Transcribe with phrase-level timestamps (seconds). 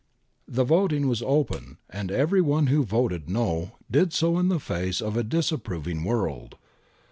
[0.29, 4.59] * The voting was open,^ and every one who voted' no' did so in the
[4.59, 6.55] face of a disapproving world.